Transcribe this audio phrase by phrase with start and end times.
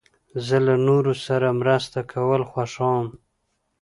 [0.45, 3.07] زه له نورو سره مرسته کول خوښوم.